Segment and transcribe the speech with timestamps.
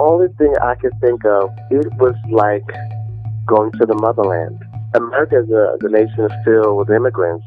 [0.00, 2.66] only thing I could think of, it was like
[3.46, 4.62] going to the motherland.
[4.94, 7.44] America is a, the nation is filled with immigrants,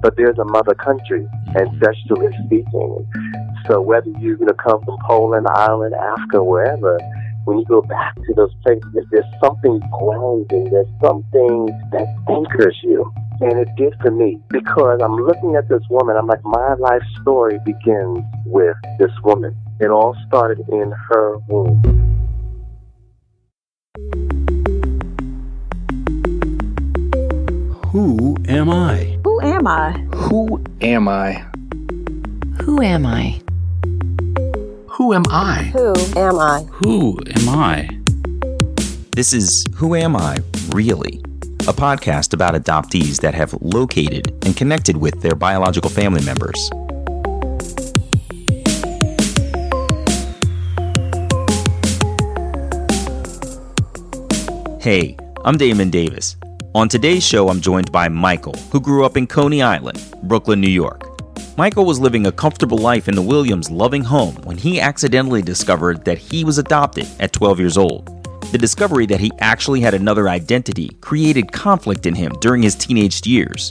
[0.00, 1.56] but there's a mother country, mm-hmm.
[1.56, 3.06] ancestrally speaking.
[3.68, 6.98] So whether you're going to come from Poland, Ireland, Africa, wherever,
[7.44, 13.10] when you go back to those places, there's something grounding, there's something that anchors you.
[13.40, 16.16] And it did for me because I'm looking at this woman.
[16.16, 19.56] I'm like, my life story begins with this woman.
[19.82, 21.82] It all started in her womb.
[27.86, 29.18] Who am I?
[29.24, 29.90] Who am I?
[30.14, 31.44] Who am I?
[32.62, 33.40] Who am I?
[34.86, 35.72] Who am I?
[35.74, 36.60] Who am I?
[36.70, 37.88] Who am I?
[39.16, 40.36] This is Who Am I,
[40.68, 41.20] Really?
[41.62, 46.70] A podcast about adoptees that have located and connected with their biological family members.
[54.82, 56.34] Hey, I'm Damon Davis.
[56.74, 60.66] On today's show, I'm joined by Michael, who grew up in Coney Island, Brooklyn, New
[60.66, 61.04] York.
[61.56, 66.04] Michael was living a comfortable life in the Williams' loving home when he accidentally discovered
[66.04, 68.08] that he was adopted at 12 years old.
[68.50, 73.24] The discovery that he actually had another identity created conflict in him during his teenage
[73.24, 73.70] years.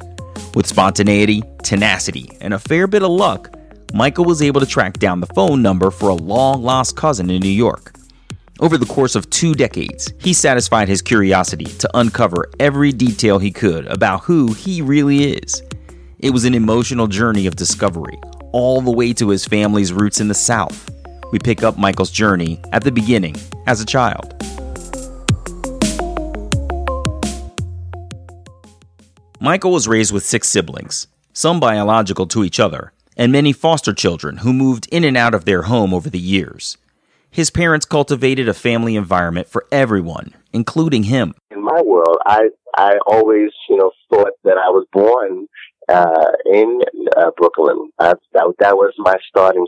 [0.56, 3.54] With spontaneity, tenacity, and a fair bit of luck,
[3.94, 7.42] Michael was able to track down the phone number for a long lost cousin in
[7.42, 7.92] New York.
[8.62, 13.50] Over the course of two decades, he satisfied his curiosity to uncover every detail he
[13.50, 15.64] could about who he really is.
[16.20, 18.20] It was an emotional journey of discovery,
[18.52, 20.92] all the way to his family's roots in the South.
[21.32, 24.36] We pick up Michael's journey at the beginning as a child.
[29.40, 34.38] Michael was raised with six siblings, some biological to each other, and many foster children
[34.38, 36.78] who moved in and out of their home over the years.
[37.32, 41.34] His parents cultivated a family environment for everyone, including him.
[41.50, 45.48] In my world, I I always, you know, thought that I was born
[45.88, 46.82] uh, in
[47.16, 47.90] uh, Brooklyn.
[47.98, 49.66] Uh, that that was my starting.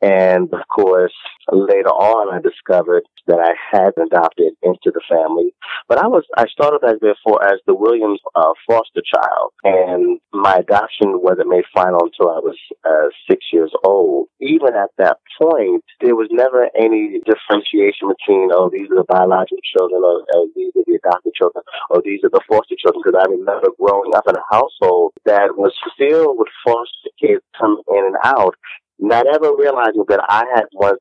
[0.00, 1.14] And of course,
[1.52, 5.54] later on, I discovered that I had adopted into the family.
[5.88, 10.56] But I was I started as therefore as the Williams uh, foster child, and my
[10.56, 14.28] adoption wasn't made final until I was uh, six years old.
[14.40, 19.64] Even at that point, there was never any differentiation between oh these are the biological
[19.76, 23.02] children or, or these are the adopted children or these are the foster children.
[23.04, 27.82] Because I remember growing up in a household that was filled with foster kids coming
[27.88, 28.54] in and out
[28.98, 31.00] not ever realizing that I had once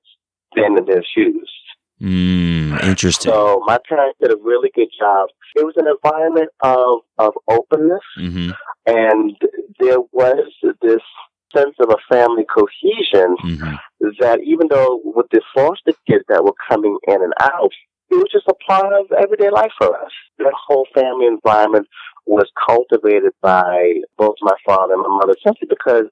[0.56, 1.52] been in their shoes.
[2.02, 3.32] Mm, interesting.
[3.32, 5.30] So my parents did a really good job.
[5.56, 8.52] It was an environment of of openness, mm-hmm.
[8.86, 9.36] and
[9.80, 11.02] there was this
[11.56, 13.76] sense of a family cohesion Mm-hmm.
[14.20, 17.72] that even though with the foster kids that were coming in and out,
[18.10, 20.12] it was just a part of everyday life for us.
[20.38, 21.88] That whole family environment
[22.26, 26.06] was cultivated by both my father and my mother simply because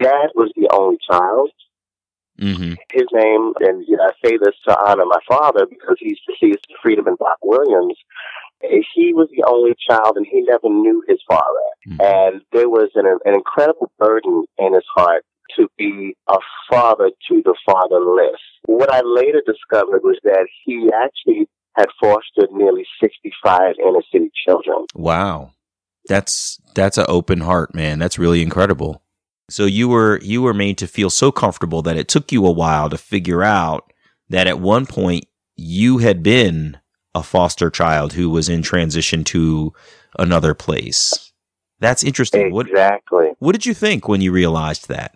[0.00, 1.50] dad was the only child.
[2.42, 2.74] Mm-hmm.
[2.92, 6.66] His name, and you know, I say this to honor my father because he's deceased,
[6.82, 7.96] Freedom and Bach Williams.
[8.60, 11.42] He was the only child, and he never knew his father.
[11.88, 12.00] Mhm.
[12.00, 15.24] And there was an, an incredible burden in his heart
[15.56, 16.38] to be a
[16.70, 18.40] father to the fatherless.
[18.66, 24.86] What I later discovered was that he actually had fostered nearly 65 inner city children.
[24.94, 25.52] Wow.
[26.08, 27.98] That's that's an open heart, man.
[27.98, 29.01] That's really incredible.
[29.52, 32.50] So you were you were made to feel so comfortable that it took you a
[32.50, 33.92] while to figure out
[34.30, 35.26] that at one point
[35.56, 36.78] you had been
[37.14, 39.74] a foster child who was in transition to
[40.18, 41.32] another place.
[41.80, 42.56] That's interesting.
[42.56, 43.32] Exactly.
[43.40, 45.14] what did you think when you realized that?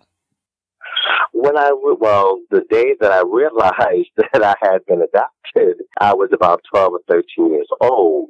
[1.31, 6.29] When I, well, the day that I realized that I had been adopted, I was
[6.31, 8.29] about 12 or 13 years old.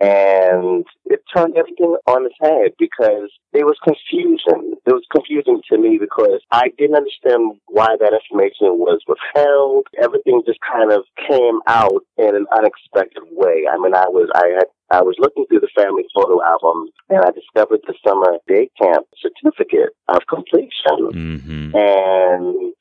[0.00, 4.75] And it turned everything on its head because there was confusion.
[4.86, 9.88] It was confusing to me because I didn't understand why that information was withheld.
[10.00, 13.66] Everything just kind of came out in an unexpected way.
[13.70, 17.18] I mean, I was, I had, I was looking through the family photo album and
[17.18, 21.76] I discovered the summer day camp certificate of completion Mm-hmm.
[21.76, 22.72] and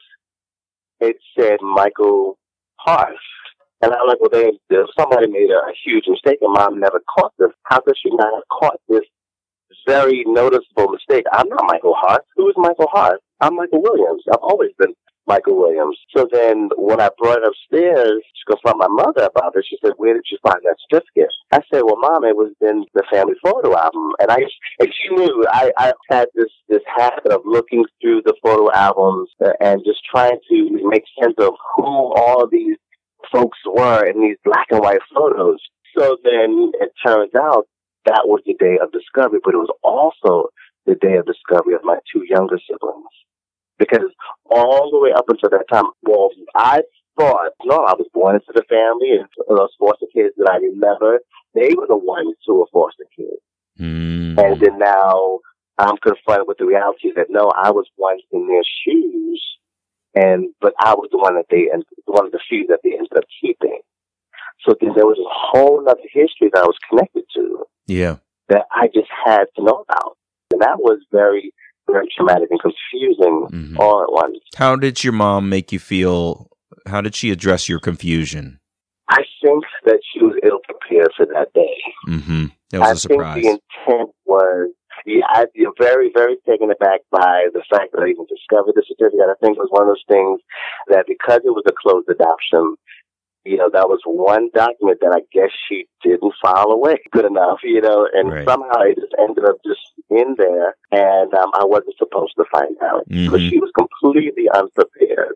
[1.00, 2.38] it said Michael
[2.78, 3.16] Hart.
[3.82, 7.34] And I'm like, well, they, there- somebody made a, huge mistake, and mom never caught
[7.38, 7.50] this.
[7.64, 9.04] How could she not have caught this
[9.88, 11.26] very noticeable mistake?
[11.32, 12.24] I'm not Michael Hart.
[12.36, 13.22] Who is Michael Hart?
[13.42, 14.24] I'm Michael Williams.
[14.32, 14.94] I've always been
[15.28, 15.98] Michael Williams.
[16.16, 19.94] So then when I brought it upstairs to confront my mother about it, she said,
[19.98, 21.34] where did you find that certificate?
[21.52, 24.12] I said, well, mom, it was in the family photo album.
[24.20, 24.38] And I,
[24.80, 29.30] and she knew I, I had this, this habit of looking through the photo albums
[29.44, 32.78] uh, and just trying to make sense of who all these
[33.32, 35.60] folks were in these black and white photos.
[35.98, 37.68] So then it turns out
[38.06, 40.50] that was the day of discovery, but it was also
[40.86, 43.14] the day of discovery of my two younger siblings.
[43.78, 44.08] Because
[44.46, 46.82] all the way up until that time, well, I
[47.18, 51.20] thought, no, I was born into the family and those foster kids that I remember,
[51.54, 53.42] they were the ones who were foster kids.
[53.80, 54.40] Mm.
[54.40, 55.40] And then now
[55.78, 59.44] I'm confronted with the reality that no, I was once in their shoes,
[60.14, 62.94] and but I was the one that they and one of the few that they
[62.94, 63.80] ended up keeping.
[64.64, 67.42] So then there was a whole other history that I was connected to
[67.88, 68.18] Yeah.
[68.50, 70.18] that I just had to know about,
[70.52, 71.52] and that was very,
[71.90, 73.80] very traumatic and confusing Mhm.
[73.80, 74.38] all at once.
[74.56, 76.50] How did your mom make you feel?
[76.88, 78.60] How did she address your confusion?
[79.10, 81.78] I think that she was ill prepared for that day.
[82.08, 82.46] Mm-hmm.
[82.72, 83.44] That was I a surprise.
[83.44, 84.72] think the intent was,
[85.06, 88.84] yeah, I feel very, very taken aback by the fact that I even discovered the
[88.88, 89.30] certificate.
[89.30, 90.42] I think it was one of those things
[90.88, 92.76] that because it was a closed adoption,
[93.46, 97.60] you know, that was one document that I guess she didn't file away good enough,
[97.64, 98.48] you know, and Right.
[98.48, 102.76] somehow it just ended up just in there, and um, I wasn't supposed to find
[102.82, 103.50] out because Mhm.
[103.50, 105.36] she was completely unprepared.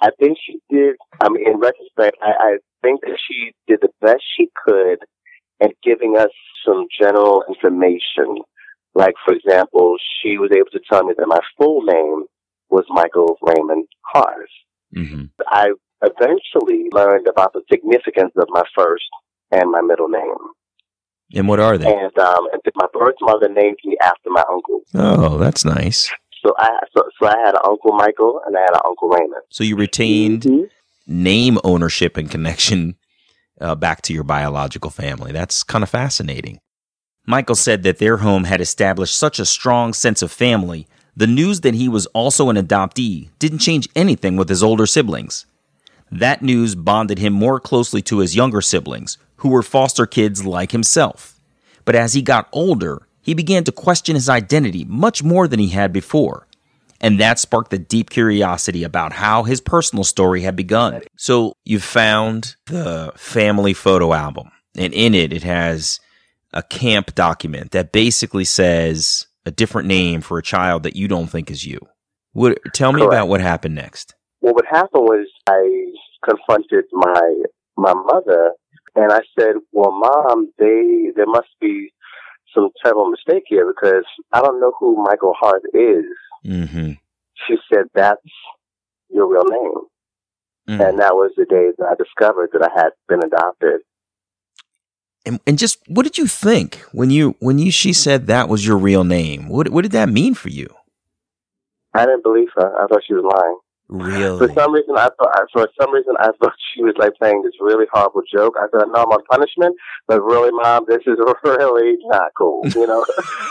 [0.00, 0.96] I think she did.
[1.20, 5.00] I mean, in retrospect, I, I think that she did the best she could
[5.60, 6.30] at giving us
[6.64, 8.38] some general information.
[8.94, 12.24] Like, for example, she was able to tell me that my full name
[12.70, 14.48] was Michael Raymond Hart.
[14.94, 15.24] mm-hmm.
[15.46, 15.70] I
[16.02, 19.04] eventually learned about the significance of my first
[19.50, 20.34] and my middle name.
[21.34, 21.86] And what are they?
[21.86, 24.80] And, um, my birth mother named me after my uncle.
[24.94, 26.10] Oh, that's nice.
[26.44, 29.42] So I, so, so I had an Uncle Michael and I had an Uncle Raymond.
[29.50, 30.68] So you retained Mhm.
[31.06, 32.96] name ownership and connection
[33.60, 35.32] uh, back to your biological family.
[35.32, 36.58] That's kind of fascinating.
[37.26, 40.86] Michael said that their home had established such a strong sense of family.
[41.14, 45.44] The news that he was also an adoptee didn't change anything with his older siblings.
[46.10, 50.72] That news bonded him more closely to his younger siblings, who were foster kids like
[50.72, 51.38] himself.
[51.84, 55.68] But as he got older, he began to question his identity much more than he
[55.68, 56.46] had before.
[57.00, 61.00] And that sparked a deep curiosity about how his personal story had begun.
[61.16, 66.00] So you found the family photo album, and in it, it has
[66.52, 71.28] a camp document that basically says a different name for a child that you don't
[71.28, 71.80] think is you.
[72.32, 73.14] What, tell me Correct.
[73.14, 74.14] about what happened next.
[74.42, 75.60] Well, what happened was I
[76.28, 77.22] confronted my
[77.76, 78.52] my mother,
[78.94, 81.92] and I said, "Well, mom, they there must be
[82.54, 86.04] some terrible mistake here because I don't know who Michael Hart is."
[86.46, 86.92] Mm-hmm.
[87.46, 88.32] She said, "That's
[89.08, 89.80] your real name,"
[90.68, 90.88] Mm.
[90.88, 93.80] and that was the day that I discovered that I had been adopted.
[95.26, 98.66] And, and just what did you think when you when you she said that was
[98.66, 99.48] your real name?
[99.48, 100.68] What what did that mean for you?
[101.92, 102.68] I didn't believe her.
[102.80, 103.58] I thought she was lying.
[103.90, 104.38] Really?
[104.38, 105.50] For some reason, I thought.
[105.52, 108.54] For some reason, I thought she was like playing this really horrible joke.
[108.56, 109.74] I said, "No, I'm on punishment,"
[110.06, 112.62] but really, mom, this is really not cool.
[112.68, 113.04] You know.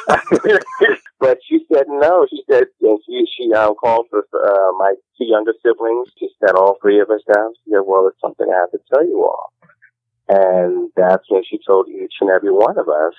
[1.20, 2.26] but she said no.
[2.30, 6.08] She said, and she she um called for uh, my two younger siblings.
[6.18, 7.52] She sat all three of us down.
[7.66, 9.52] She said, "Well, it's something I have to tell you all."
[10.30, 13.16] And that's when she told each and every one of us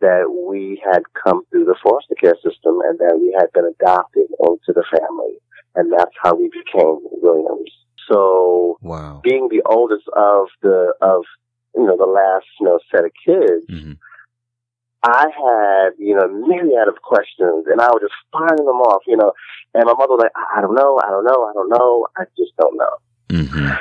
[0.00, 4.28] that we had come through the foster care system and that we had been adopted
[4.40, 5.36] into the family
[5.74, 7.70] and that's how we became Williams.
[8.10, 9.20] So wow.
[9.22, 11.22] being the oldest of the of
[11.74, 13.98] you know the last you know set of kids, Mhm.
[15.04, 19.02] I had you know a myriad of questions, and I was just firing them off,
[19.06, 19.32] you know.
[19.74, 22.06] And my mother was like, I I don't know, I don't know, I don't know,
[22.16, 22.96] I just don't know.
[23.30, 23.72] Mm-hmm.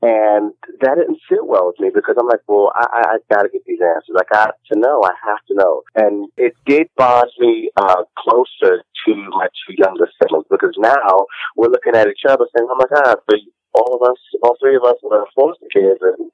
[0.00, 3.42] And that didn't sit well with me because I'm like, well, I, I, I got
[3.42, 4.14] to get these answers.
[4.16, 5.02] I got to know.
[5.02, 5.82] I have to know.
[5.96, 11.26] And it did bond me uh, closer to my two younger siblings because now
[11.56, 13.38] we're looking at each other saying, oh my God, but
[13.74, 16.30] all of us, all three of us were foster kids and,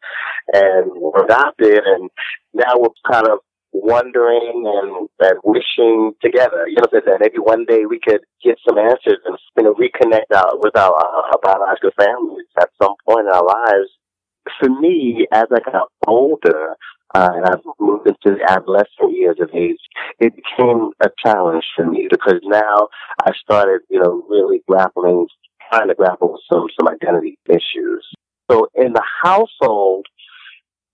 [0.52, 1.82] and were adopted.
[1.86, 2.10] And
[2.52, 3.38] now we're kind of
[3.74, 6.66] wondering and, and wishing together.
[6.68, 10.34] You know, that maybe one day we could get some answers and you know reconnect
[10.34, 13.90] out with our, our biological families at some point in our lives.
[14.60, 16.76] For me, as I got older
[17.14, 19.78] uh, and I moved into the adolescent years of age,
[20.20, 22.88] it became a challenge for me because now
[23.22, 25.26] I started, you know, really grappling,
[25.70, 28.06] trying to grapple with some some identity issues.
[28.50, 30.06] So in the household,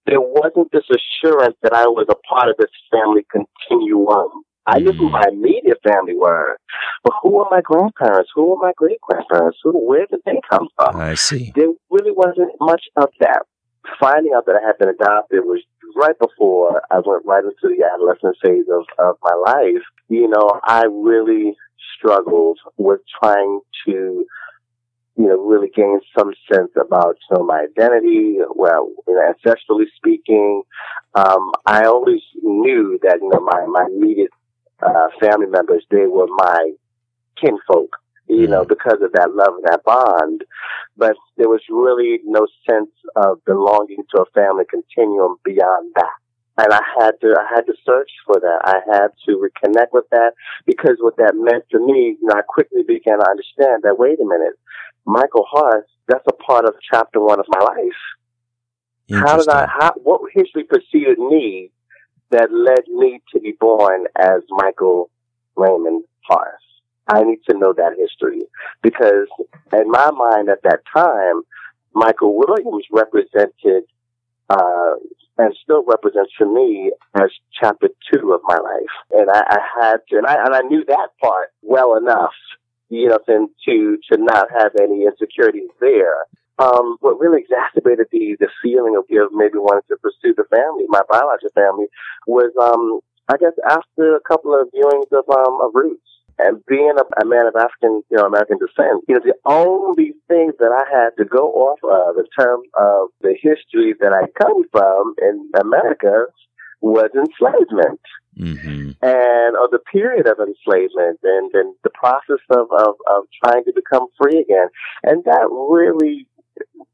[0.07, 4.45] there wasn't this assurance that I was a part of this family continuum.
[4.67, 5.13] I knew who hmm.
[5.13, 6.59] my immediate family were,
[7.03, 8.31] but who were my grandparents?
[8.35, 9.59] Who were my great grandparents?
[9.63, 10.97] Who, where did they come from?
[10.97, 11.53] I see.
[11.55, 13.43] There really wasn't much of that.
[13.99, 15.63] Finding out that I had been adopted was
[15.97, 19.83] right before I went right into the adolescent phase of, of my life.
[20.09, 21.57] You know, I really
[21.97, 24.25] struggled with trying to
[25.21, 29.85] you know, really gain some sense about, you know, my identity, well, you know, ancestrally
[29.95, 30.63] speaking.
[31.15, 34.31] Um, I always knew that, you know, my, my immediate,
[34.81, 36.73] uh, family members, they were my
[37.37, 37.97] kinfolk,
[38.29, 40.43] you know, because of that love and that bond.
[40.97, 46.17] But there was really no sense of belonging to a family continuum beyond that
[46.61, 48.61] and I had to I had to search for that.
[48.65, 50.33] I had to reconnect with that
[50.67, 54.21] because what that meant to me, you know, I quickly began to understand that wait
[54.21, 54.59] a minute,
[55.07, 59.21] Michael Hart, that's a part of chapter one of my life.
[59.23, 59.67] How did I?
[59.67, 61.71] How, what history preceded me
[62.31, 65.11] that led me to be born as Michael
[65.57, 66.59] Raymond Hart?
[67.09, 68.43] I need to know that history
[68.83, 69.27] because
[69.73, 71.43] in my mind at that time,
[71.93, 73.85] Michael Williams represented
[74.51, 74.95] uh,
[75.39, 78.95] and still represents for me as chapter two of my life.
[79.13, 82.35] And I, I had to, and I, and I knew that part well enough,
[82.91, 86.27] you know, to, to, to not have any insecurities there.
[86.59, 90.85] Um, what really exacerbated the, the feeling of, you maybe wanting to pursue the family,
[90.89, 91.87] my biological family,
[92.27, 93.01] was, um,
[93.33, 96.11] I guess after a couple of viewings of, um, of Roots
[96.43, 100.13] and being a, a, man of African, you know, American descent, you know, the only
[100.29, 104.27] thing that I had to go off of in terms of the history that I
[104.39, 106.27] come from in America
[106.81, 108.01] was enslavement.
[108.39, 108.93] Mm-hmm.
[109.03, 113.73] And or the period of enslavement and, and the process of, of, of trying to
[113.75, 114.69] become free again.
[115.03, 116.27] And that really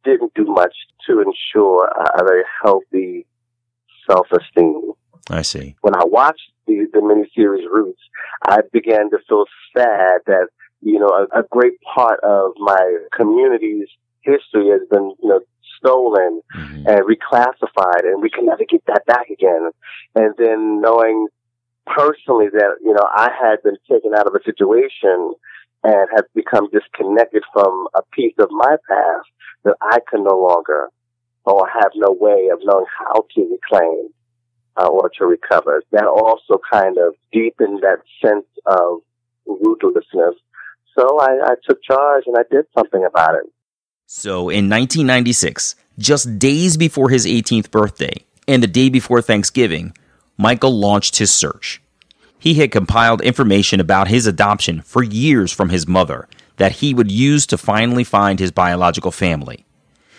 [0.05, 0.75] didn't do much
[1.07, 3.27] to ensure a, a very healthy
[4.11, 4.93] self-esteem.
[5.31, 5.77] I see.
[5.81, 8.01] When I watched the, the miniseries Roots,
[8.43, 9.45] I began to feel
[9.77, 10.49] sad that,
[10.81, 13.89] you know, a, a great part of my community's
[14.23, 15.41] history has been, you know,
[15.79, 16.87] stolen mm-hmm.
[16.87, 19.71] and reclassified and we can never get that back again.
[20.15, 21.29] And then knowing
[21.87, 25.35] personally that, you know, I had been taken out of a situation
[25.85, 29.29] and had become disconnected from a piece of my past
[29.65, 30.89] that I can no longer
[31.45, 34.09] or have no way of knowing how to reclaim
[34.77, 35.83] uh, or to recover.
[35.93, 39.01] That also kind of deepened that sense of
[39.47, 40.35] rootlessness.
[40.99, 43.53] So I, I took charge and I did something about it.
[44.07, 49.97] So in 1996, just days before his 18th birthday and the day before Thanksgiving,
[50.39, 51.83] Michael launched his search.
[52.39, 57.11] He had compiled information about his adoption for years from his mother that he would
[57.11, 59.67] use to finally find his biological family.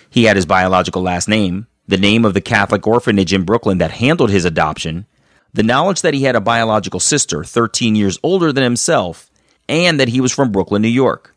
[0.09, 3.91] He had his biological last name, the name of the Catholic orphanage in Brooklyn that
[3.91, 5.05] handled his adoption,
[5.53, 9.31] the knowledge that he had a biological sister 13 years older than himself,
[9.69, 11.33] and that he was from Brooklyn, New York.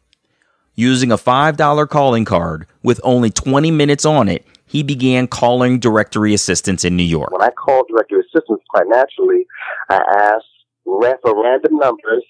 [0.75, 6.35] Using a $5 calling card with only 20 minutes on it, he began calling directory
[6.35, 7.30] assistance in New York.
[7.30, 9.47] When I called directory assistance, quite naturally,
[9.88, 10.47] I asked
[10.85, 12.25] for random numbers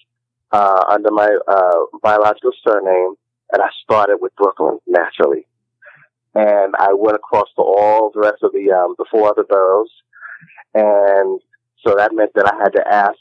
[0.52, 3.14] uh, under my uh, biological surname,
[3.52, 5.46] and I started with Brooklyn naturally
[6.34, 9.90] and I went across to all the rest of the um, the four other boroughs,
[10.74, 11.40] and
[11.84, 13.18] so that meant that I had to ask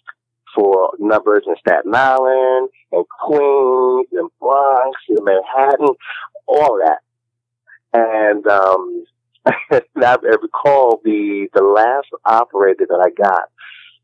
[0.55, 5.95] for numbers in Staten Island and Queens and Bronx and Manhattan,
[6.47, 6.99] all that.
[7.93, 9.05] And um,
[9.45, 13.49] I recall the the last operator that I got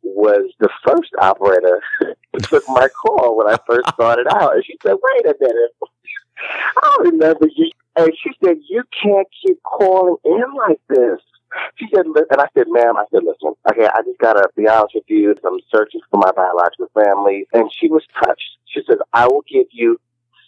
[0.03, 4.75] was the first operator who took my call when I first started out, and she
[4.83, 5.71] said, "Wait a minute."
[6.81, 11.19] I remember you and she said, you can't keep calling in like this.
[11.75, 14.95] She said, and I said, ma'am, I said, listen, okay, I just gotta be honest
[14.95, 15.33] with you.
[15.45, 17.47] I'm searching for my biological family.
[17.53, 18.57] And she was touched.
[18.65, 19.99] She said, I will give you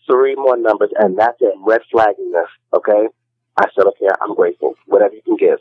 [0.05, 1.53] three more numbers and that's it.
[1.59, 2.49] Red flagging this.
[2.73, 3.07] Okay.
[3.55, 4.75] I said, okay, I'm grateful.
[4.85, 5.59] Whatever you can give.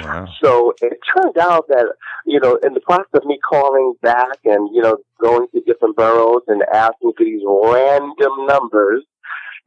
[0.00, 0.26] Wow.
[0.42, 1.94] So it turned out that,
[2.26, 5.96] you know, in the process of me calling back and, you know, going to different
[5.96, 9.04] boroughs and asking for these random numbers,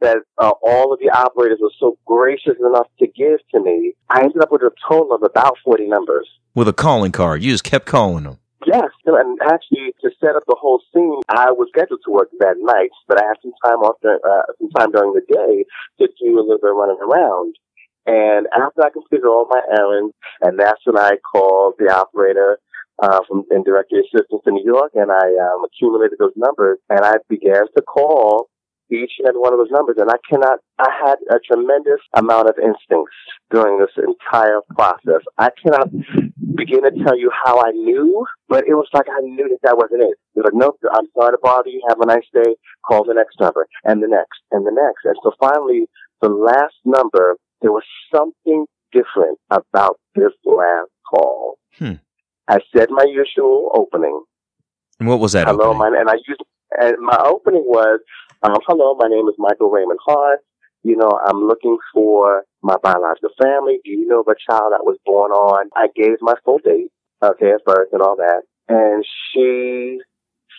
[0.00, 4.22] that uh, all of the operators were so gracious enough to give to me, I
[4.22, 6.28] ended up with a total of about 40 numbers.
[6.54, 7.42] With a calling card.
[7.42, 8.38] You just kept calling them.
[8.66, 12.56] Yes, and actually to set up the whole scene, I was scheduled to work that
[12.58, 15.64] night, but I had some time off, uh, some time during the day
[16.00, 17.56] to do a little bit of running around.
[18.06, 22.58] And after I completed all my errands, and that's when I called the operator
[23.02, 27.00] uh, from in directory assistance in New York, and I um, accumulated those numbers, and
[27.04, 28.48] I began to call
[28.90, 29.96] each and every one of those numbers.
[29.98, 33.16] And I cannot, I had a tremendous amount of instincts
[33.50, 35.22] during this entire process.
[35.38, 35.90] I cannot
[36.54, 39.76] begin to tell you how I knew, but it was like I knew that that
[39.76, 40.16] wasn't it.
[40.34, 41.82] It was like, nope, I'm sorry to bother you.
[41.88, 42.56] Have a nice day.
[42.86, 45.04] Call the next number and the next and the next.
[45.04, 45.86] And so finally,
[46.20, 51.58] the last number, there was something different about this last call.
[51.78, 51.94] Hmm.
[52.48, 54.22] I said my usual opening.
[55.00, 55.46] And what was that?
[55.46, 55.92] Hello, opening?
[55.92, 56.42] my, and I used,
[56.80, 58.00] and my opening was,
[58.42, 60.40] um, hello, my name is Michael Raymond Hart.
[60.84, 63.80] you know, I'm looking for my biological family.
[63.84, 65.70] Do you know of a child that was born on?
[65.74, 66.90] I gave my full date,
[67.22, 68.42] okay, at birth and all that.
[68.68, 69.98] And she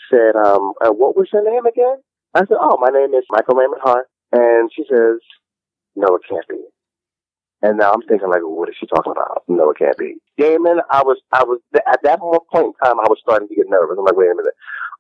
[0.09, 1.97] said, um, uh, what was your name again?
[2.33, 4.07] I said, oh, my name is Michael Raymond Hart.
[4.31, 5.19] And she says,
[5.95, 6.59] no, it can't be.
[7.61, 9.43] And now I'm thinking like, what is she talking about?
[9.47, 10.17] No, it can't be.
[10.37, 13.69] Damon, I was, I was, at that point in time, I was starting to get
[13.69, 13.95] nervous.
[13.97, 14.53] I'm like, wait a minute.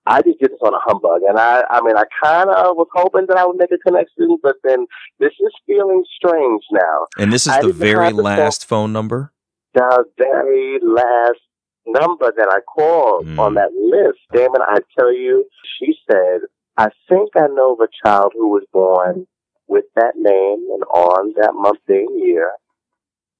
[0.07, 1.21] I just did this on a humbug.
[1.27, 4.37] And I, I mean, I kind of was hoping that I would make a connection,
[4.43, 4.85] but then
[5.19, 7.07] this is feeling strange now.
[7.17, 9.31] And this is I the very last phone number?
[9.73, 11.39] The very last
[11.87, 13.39] number that I called Mm.
[13.39, 15.45] on that list, Damon, I tell you,
[15.79, 16.41] she said,
[16.77, 19.27] I think I know of a child who was born
[19.67, 22.51] with that name and on that month, day, and year.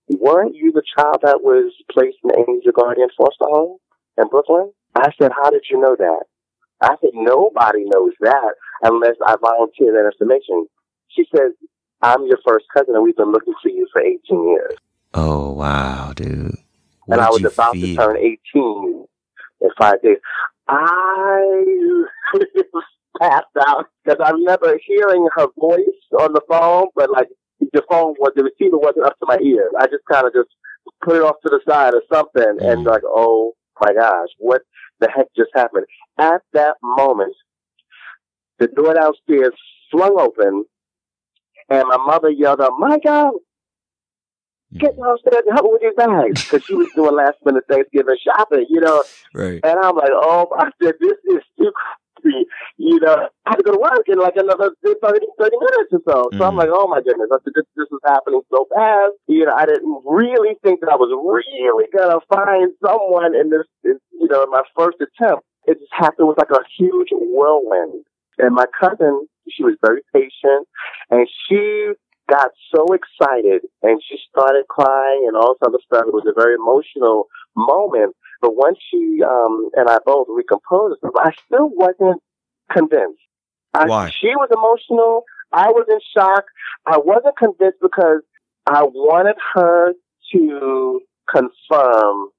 [0.09, 3.77] Weren't you the child that was placed in the Angel Guardian Foster Home
[4.17, 4.71] in Brooklyn?
[4.95, 6.23] I said, how did you know that?
[6.81, 8.53] I said, nobody knows that
[8.83, 10.67] unless I volunteer that information.
[11.09, 11.51] She says,
[12.01, 14.73] I'm your first cousin and we've been looking for you for 18 years.
[15.13, 16.55] Oh, wow, dude.
[17.07, 19.05] and I was about to turn 18
[19.61, 20.17] in five days.
[20.67, 22.03] I
[23.19, 25.79] passed out because I remember hearing her voice
[26.19, 27.29] on the phone, but like
[27.71, 29.69] the phone was, the receiver wasn't up to my ear.
[29.79, 30.49] I just kind of just
[31.03, 32.85] put it off to the side or something and Mm.
[32.85, 34.61] like, oh my gosh, what
[34.99, 35.85] the heck just happened?
[36.19, 37.35] At that moment,
[38.59, 39.53] the door downstairs
[39.91, 40.65] flung open
[41.69, 43.39] and my mother yelled out, Michael,
[44.71, 44.77] hmm.
[44.77, 46.43] get downstairs and help with these bags.
[46.43, 49.03] Because she was doing last minute Thanksgiving shopping, you know.
[49.33, 49.59] Right.
[49.63, 51.71] And I'm like, oh, I said, this is too
[52.77, 56.01] You know, I had to go to work in like another 30, 30 minutes or
[56.07, 56.29] so.
[56.37, 56.57] So I'm Mhm.
[56.57, 57.29] like, oh my goodness.
[57.31, 59.13] I said, this, this is happening so fast.
[59.27, 63.49] You know, I didn't really think that I was really going to find someone in
[63.49, 65.45] this, this, you know, in my first attempt.
[65.65, 68.05] It just happened with like a huge whirlwind.
[68.37, 70.67] And my cousin, she was very patient
[71.09, 71.93] and she
[72.29, 76.05] got so excited and she started crying and all this other stuff.
[76.07, 78.15] It was a very emotional moment.
[78.41, 82.21] But once she um, and I both recomposed, I still wasn't
[82.71, 83.21] convinced.
[83.73, 84.09] I, Why?
[84.09, 85.23] She was emotional.
[85.51, 86.45] I was in shock.
[86.85, 88.21] I wasn't convinced because
[88.65, 89.93] I wanted her
[90.33, 92.29] to confirm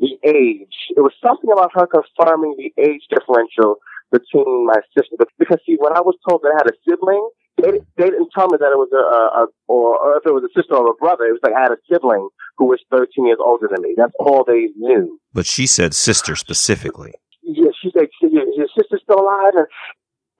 [0.00, 0.76] the age.
[0.96, 3.76] It was something about her confirming the age differential
[4.12, 5.16] between my sister.
[5.38, 7.28] Because see, when I was told that I had a sibling,
[7.62, 10.32] they, they didn't tell me that it was a, a, a or, or if it
[10.32, 11.24] was a sister or a brother.
[11.24, 13.94] It was like I had a sibling who was 13 years older than me.
[13.96, 15.18] That's all they knew.
[15.32, 17.14] But she said sister specifically.
[17.42, 19.66] Yeah, she said, "Your your sister's still alive?" And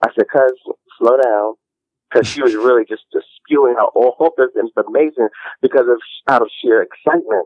[0.03, 0.53] I said, "Cuz,
[0.97, 1.53] slow down."
[2.09, 5.29] Because she was really just, just spewing out all this information
[5.61, 7.45] because of out of sheer excitement.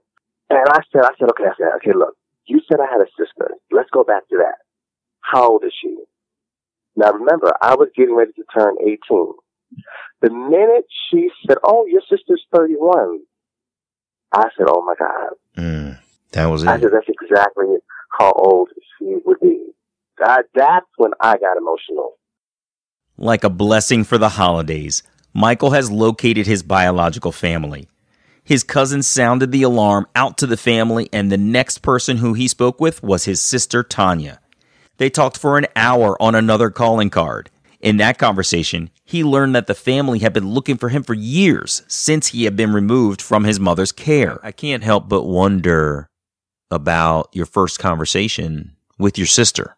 [0.49, 3.11] And I said, I said, okay, I said, okay, look, you said I had a
[3.19, 3.55] sister.
[3.71, 4.63] Let's go back to that.
[5.19, 5.97] How old is she?
[6.95, 8.97] Now remember, I was getting ready to turn 18.
[10.21, 13.19] The minute she said, oh, your sister's 31,
[14.31, 15.29] I said, oh my God.
[15.57, 15.99] Mm,
[16.31, 16.69] that was it.
[16.69, 17.65] I said, that's exactly
[18.17, 19.71] how old she would be.
[20.19, 22.13] That, that's when I got emotional.
[23.17, 27.87] Like a blessing for the holidays, Michael has located his biological family.
[28.43, 32.47] His cousin sounded the alarm out to the family, and the next person who he
[32.47, 34.39] spoke with was his sister Tanya.
[34.97, 37.49] They talked for an hour on another calling card.
[37.83, 41.83] In that conversation, he learned that the family had been looking for him for years
[41.89, 44.39] since he had been removed from his mother's care.
[44.41, 46.09] I can't help but wonder
[46.71, 49.75] about your first conversation with your sister.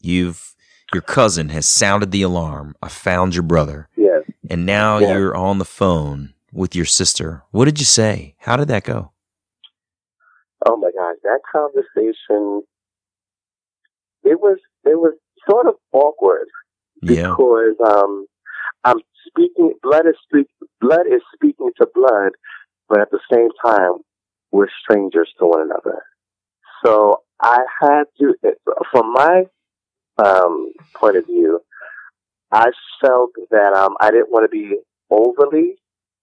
[0.00, 0.54] You've
[0.94, 2.74] your cousin has sounded the alarm.
[2.80, 3.90] I found your brother.
[3.94, 4.22] Yes.
[4.48, 5.18] And now Yeah.
[5.18, 7.42] you're on the phone with your sister.
[7.50, 8.36] What did you say?
[8.38, 9.12] How did that go?
[10.66, 12.62] Oh my gosh, that conversation,
[14.24, 15.12] it was, it was
[15.48, 16.48] sort of awkward
[17.02, 17.30] Yeah.
[17.30, 18.26] because, um,
[18.84, 20.46] I'm speaking, blood is speak,
[20.80, 22.32] blood is speaking to blood,
[22.88, 23.98] but at the same time,
[24.50, 26.02] we're strangers to one another.
[26.84, 28.34] So I had to,
[28.90, 29.44] from my,
[30.24, 31.60] um, point of view,
[32.52, 34.76] I felt that, um, I didn't want to be
[35.10, 35.76] overly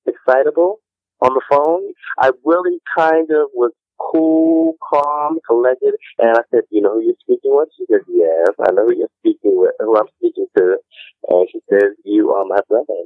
[0.05, 0.79] excitable
[1.21, 1.93] on the phone.
[2.19, 7.15] I really kind of was cool, calm, collected, and I said, "You know who you're
[7.21, 10.77] speaking with?" She said, "Yes, I know who you're speaking with, who I'm speaking to."
[11.29, 13.03] And she says, "You are my brother."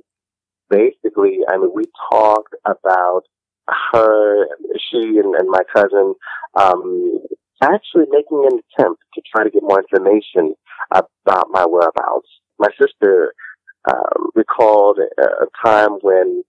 [0.69, 3.23] Basically, I mean, we talked about
[3.91, 4.47] her,
[4.89, 6.15] she, and, and my cousin,
[6.56, 7.19] um,
[7.62, 10.56] actually making an attempt to try to get more information
[10.91, 12.30] about my whereabouts.
[12.58, 13.34] My sister
[13.91, 16.43] um, recalled a, a time when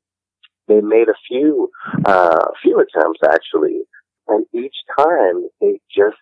[0.69, 1.71] they made a few,
[2.05, 3.83] uh, few attempts actually,
[4.31, 6.17] and each time they just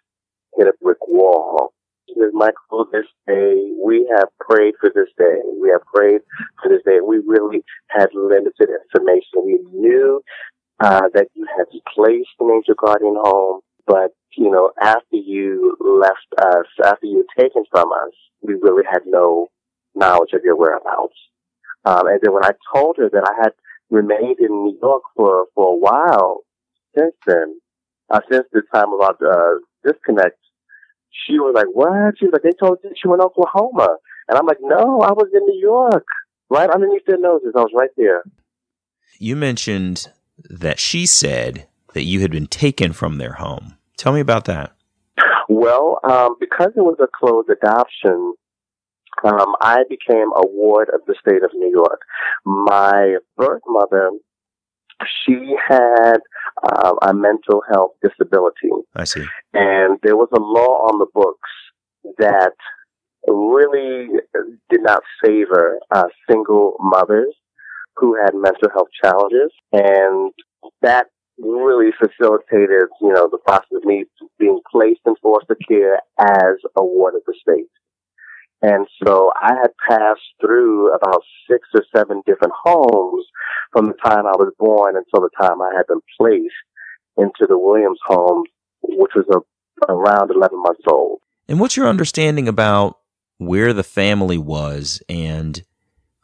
[0.56, 1.72] hit a brick wall.
[2.16, 2.30] Ms.
[2.32, 5.40] Michael, this day, we have prayed for this day.
[5.60, 6.22] We have prayed
[6.60, 6.98] for this day.
[7.06, 9.44] We really had limited information.
[9.44, 10.22] We knew
[10.80, 16.26] uh, that you had placed an angel guardian home, but you know, after you left
[16.40, 19.48] us, after you were taken from us, we really had no
[19.94, 21.16] knowledge of your whereabouts.
[21.84, 23.52] Um, and then when I told her that I had
[23.90, 26.40] remained in New York for for a while
[26.96, 27.58] since then,
[28.10, 30.38] uh, since the time of our uh, disconnect,
[31.26, 33.96] she was like, "What?" She was like, "They told you she went to Oklahoma,"
[34.28, 36.06] and I'm like, "No, I was in New York,
[36.50, 37.54] right underneath their noses.
[37.56, 38.22] I was right there."
[39.18, 40.08] You mentioned
[40.48, 43.76] that she said that you had been taken from their home.
[43.96, 44.72] Tell me about that.
[45.48, 48.34] Well, um, because it was a closed adoption,
[49.24, 52.02] um, I became a ward of the state of New York.
[52.44, 54.10] My birth mother,
[55.24, 56.18] she had
[56.62, 58.70] uh, a mental health disability.
[58.94, 59.24] I see.
[59.54, 61.50] And there was a law on the books
[62.18, 62.54] that
[63.26, 64.08] really
[64.70, 67.34] did not favor uh, single mothers
[67.96, 69.52] who had mental health challenges.
[69.72, 70.32] And
[70.82, 71.06] that
[71.38, 74.04] really facilitated, you know, the process of me
[74.38, 77.68] being placed in foster care as a ward of the state.
[78.60, 83.24] And so I had passed through about six or seven different homes
[83.72, 86.54] from the time I was born until the time I had been placed
[87.16, 88.44] into the Williams home,
[88.82, 91.20] which was a, around 11 months old.
[91.48, 92.98] And what's your understanding about
[93.38, 95.62] where the family was and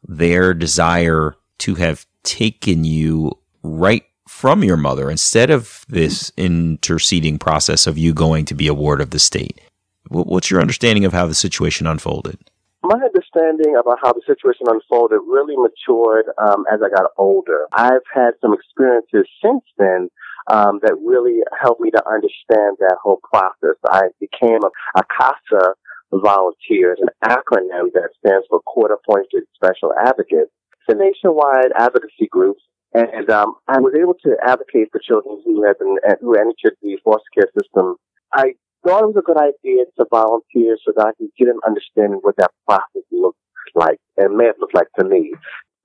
[0.02, 7.86] their desire to have taken you right from your mother instead of this interceding process
[7.86, 9.60] of you going to be a ward of the state?
[10.08, 12.38] What's your understanding of how the situation unfolded?
[12.82, 17.66] My understanding about how the situation unfolded really matured um, as I got older.
[17.72, 20.10] I've had some experiences since then
[20.48, 23.80] um, that really helped me to understand that whole process.
[23.88, 25.74] I became a, a CASA
[26.12, 30.52] volunteer, an acronym that stands for Court Appointed Special Advocate.
[30.86, 32.58] It's a nationwide advocacy group
[32.94, 36.96] and um, I was able to advocate for children who had been who entered the
[37.04, 37.96] foster care system.
[38.32, 41.60] I thought it was a good idea to volunteer so that I could get an
[41.66, 43.38] understanding what that process looked
[43.74, 45.32] like and may have looked like to me.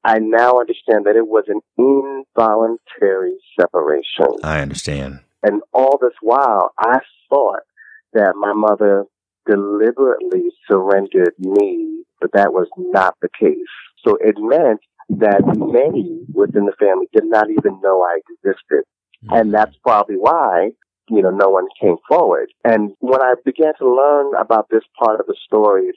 [0.04, 4.38] I now understand that it was an involuntary separation.
[4.44, 5.20] I understand.
[5.44, 7.64] And all this while, I thought
[8.14, 9.06] that my mother
[9.46, 13.58] deliberately surrendered me, but that was not the case.
[14.06, 18.84] So it meant that many within the family did not even know I existed.
[19.26, 19.34] Mm-hmm.
[19.34, 20.72] And that's probably why,
[21.10, 22.50] you know, no one came forward.
[22.64, 25.92] And when I began to learn about this part of the story,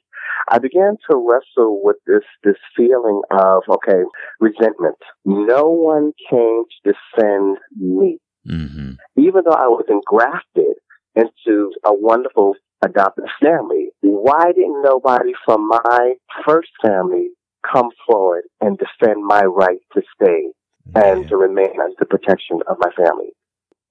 [0.48, 4.02] I began to wrestle with this, this feeling of, okay,
[4.40, 4.96] resentment.
[5.24, 8.18] No one came to defend me.
[8.46, 8.92] Mm-hmm.
[9.16, 10.76] Even though I was engrafted
[11.14, 17.28] into a wonderful adopted family, why didn't nobody from my first family
[17.70, 20.50] come forward and defend my right to stay
[20.94, 23.32] and to remain under the protection of my family.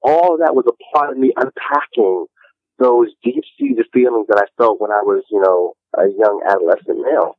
[0.02, 2.26] All of that was a part of me unpacking
[2.80, 7.00] those deep seated feelings that I felt when I was, you know, a young adolescent
[7.00, 7.38] male.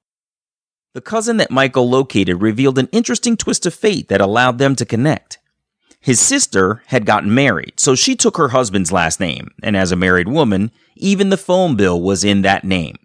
[0.95, 4.85] The cousin that Michael located revealed an interesting twist of fate that allowed them to
[4.85, 5.39] connect.
[6.01, 9.97] His sister had gotten married, so she took her husband's last name, and as a
[9.97, 12.97] married woman, even the phone bill was in that name.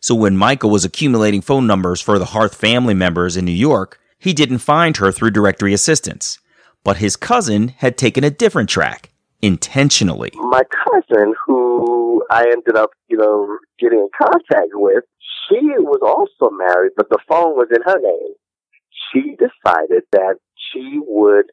[0.00, 3.98] So when Michael was accumulating phone numbers for the Hart family members in New York,
[4.18, 6.38] he didn't find her through directory assistance.
[6.86, 9.10] But his cousin had taken a different track,
[9.42, 10.30] intentionally.
[10.34, 16.54] My cousin, who I ended up, you know, getting in contact with, she was also
[16.54, 18.34] married, but the phone was in her name.
[19.10, 21.46] She decided that she would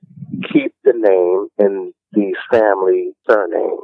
[0.54, 3.80] keep the name in the family surname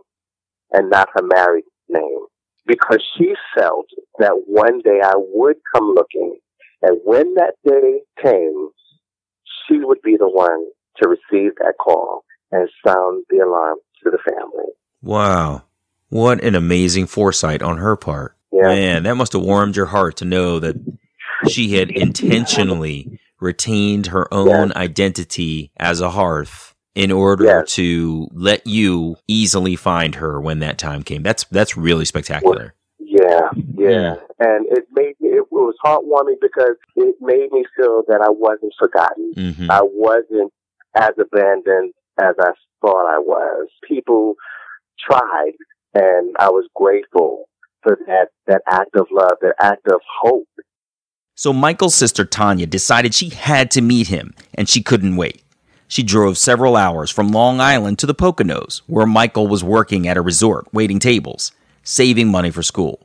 [0.71, 2.27] and not her married name
[2.67, 3.87] because she felt
[4.19, 6.37] that one day I would come looking,
[6.83, 8.69] and when that day came,
[9.65, 10.67] she would be the one
[11.01, 14.71] to receive that call and sound the alarm to the family.
[15.01, 15.63] Wow.
[16.09, 18.35] What an amazing foresight on her part.
[18.51, 18.63] Yeah.
[18.63, 20.75] Man, that must have warmed your heart to know that
[21.47, 26.49] she had intentionally retained her own identity as a Hart
[26.95, 27.73] in order yes.
[27.75, 31.23] to let you easily find her when that time came.
[31.23, 32.73] That's that's really spectacular.
[32.99, 38.21] Yeah, yeah, and it made me, it was heartwarming because it made me feel that
[38.21, 39.33] I wasn't forgotten.
[39.35, 39.71] Mm-hmm.
[39.71, 40.51] I wasn't
[40.95, 43.67] as abandoned as I thought I was.
[43.87, 44.35] People
[44.99, 45.53] tried,
[45.93, 47.45] and I was grateful
[47.81, 50.47] for that that act of love, that act of hope.
[51.35, 55.41] So Michael's sister Tanya decided she had to meet him, and she couldn't wait.
[55.87, 60.17] She drove several hours from Long Island to the Poconos, where Michael was working at
[60.17, 61.51] a resort, waiting tables,
[61.83, 62.99] saving money for school.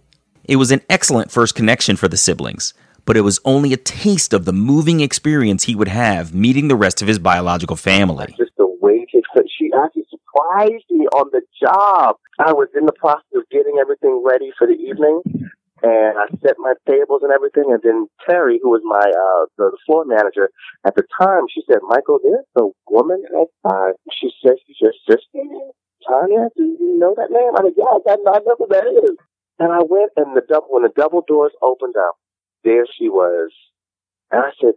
[0.44, 4.32] It was an excellent first connection for the siblings, but it was only a taste
[4.32, 8.34] of the moving experience he would have meeting the rest of his biological family.
[8.38, 12.16] Just the way she, actually surprised me on the job.
[12.38, 15.22] I was in the process of getting everything ready for the evening,
[15.82, 17.70] and I set my tables and everything.
[17.70, 20.50] And then Terry, who was my uh, the, floor manager
[20.86, 25.42] at the time, she said, "Michael, there's a woman outside." She said, "She's your sister,
[26.06, 26.50] Tanya.
[26.56, 29.16] Do you know that name?" I said, "Yeah, I, I know who that is."
[29.58, 32.16] And I went, and the double when the double doors opened up,
[32.64, 33.50] there she was.
[34.30, 34.74] And I said,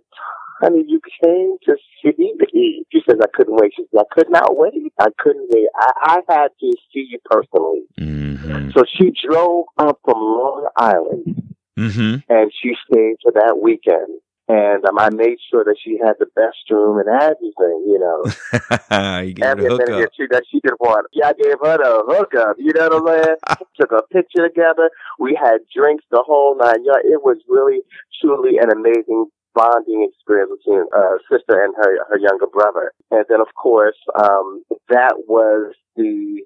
[0.61, 2.33] honey, you came to see me.
[2.91, 3.73] She says, I couldn't wait.
[3.75, 4.93] She said, I could not wait.
[4.99, 5.67] I couldn't wait.
[5.75, 7.83] I, I had to see you personally.
[7.99, 8.69] Mm-hmm.
[8.75, 11.43] So she drove up from Long Island
[11.77, 12.31] Mm-hmm.
[12.33, 14.19] and she stayed for that weekend.
[14.47, 18.23] And um, I made sure that she had the best room and everything, you know.
[19.19, 19.99] you gave Everything hookup.
[19.99, 21.07] that she, that she did want.
[21.11, 22.55] Yeah, I gave her the hookup.
[22.57, 23.67] You know what I'm saying?
[23.79, 24.89] Took a picture together.
[25.19, 26.85] We had drinks the whole nine.
[26.85, 27.81] Yeah, it was really,
[28.21, 32.93] truly an amazing bonding experience between uh, sister and her her younger brother.
[33.11, 36.43] And then, of course, um, that was the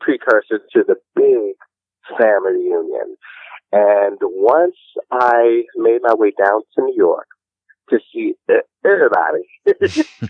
[0.00, 1.54] precursor to the big
[2.18, 3.14] family reunion.
[3.70, 4.76] And once
[5.12, 7.26] I made my way down to New York
[7.98, 8.34] to see
[8.84, 9.44] everybody,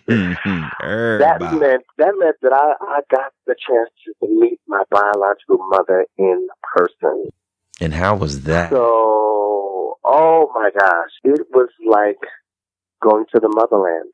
[0.08, 0.70] Mhm.
[1.18, 6.06] that meant that meant that I, I got the chance to meet my biological mother
[6.18, 7.30] in person.
[7.80, 8.70] And how was that?
[8.70, 12.18] So, oh my gosh, it was like
[13.02, 14.12] going to the motherland.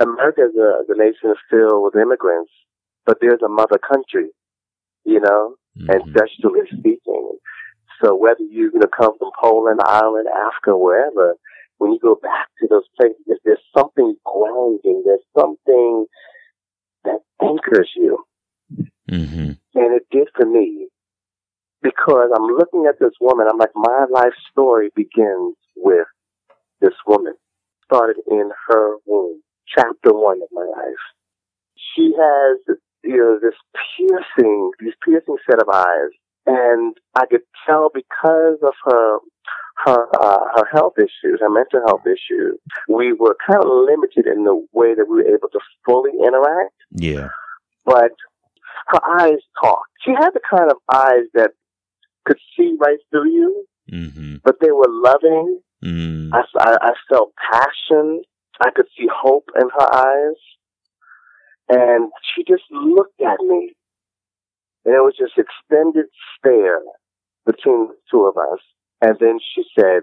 [0.00, 2.50] America is a, the nation is filled with immigrants,
[3.06, 4.30] but there's a mother country,
[5.04, 5.88] you know, Mhm.
[5.90, 7.38] ancestrally speaking.
[8.02, 11.34] So whether you, you know, come from Poland, Ireland, Africa, wherever,
[11.78, 15.02] when you go back to those places, there's something grounding.
[15.04, 16.06] There's something
[17.04, 18.24] that anchors you.
[19.10, 19.58] Mhm.
[19.74, 20.88] And it did for me
[21.82, 23.46] because I'm looking at this woman.
[23.48, 26.06] I'm like, my life story begins with
[26.80, 27.34] this woman.
[27.84, 31.04] Started in her womb, chapter one of my life.
[31.76, 32.58] She has,
[33.02, 33.54] you know, this
[33.96, 36.10] piercing, these piercing set of eyes.
[36.46, 39.18] And I could tell because of her,
[39.84, 42.58] her, uh, her health issues, her mental health issues,
[42.88, 46.74] we were kind of limited in the way that we were able to fully interact
[46.92, 47.28] Yeah.
[47.84, 48.12] but
[48.88, 49.90] her eyes talked.
[50.04, 51.50] She had the kind of eyes that
[52.24, 54.36] could see right through you, Mm-hmm.
[54.44, 55.60] but they were loving.
[55.84, 56.30] Mm.
[56.32, 58.22] I, I, I felt passion.
[58.60, 60.36] I could see hope in her eyes.
[61.68, 63.74] And she just looked at me.
[64.84, 66.06] And it was just extended
[66.38, 66.80] stare
[67.46, 68.60] between the two of us.
[69.04, 70.00] And then she said,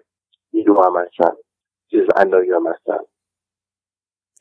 [0.52, 1.34] you are my son.
[1.90, 3.00] She says, I know you're my son.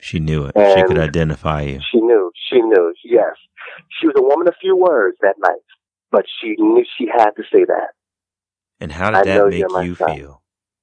[0.02, 0.54] She knew it.
[0.54, 1.80] she could identify you.
[1.90, 2.30] She knew.
[2.50, 2.92] She knew.
[3.02, 3.36] Yes.
[3.98, 5.64] She was a woman of few words that night,
[6.10, 7.92] but she knew she had to say that.
[8.80, 10.14] And how did know that make you son.
[10.14, 10.42] feel?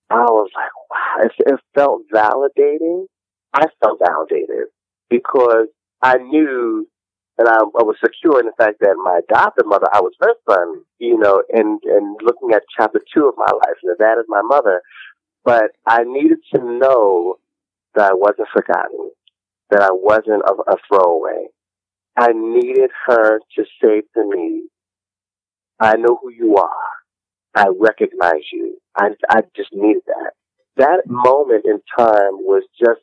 [0.09, 1.25] I was like, wow.
[1.25, 3.05] It, it felt validating.
[3.53, 4.69] I felt validated
[5.09, 5.67] because
[6.01, 6.87] I knew
[7.37, 10.33] and I, I was secure in the fact that my adopted mother, I was her
[10.49, 14.25] son, you know, and, and looking at chapter two of my life, and that is
[14.27, 14.81] my mother.
[15.45, 17.35] But I needed to know
[17.95, 19.11] that I wasn't forgotten,
[19.69, 21.47] that I wasn't a, a throwaway.
[22.17, 24.63] I needed her to say to me,
[25.79, 26.87] I know who you are.
[27.55, 28.77] I recognize you.
[28.97, 30.31] I, I just needed that.
[30.77, 33.01] That moment in time was just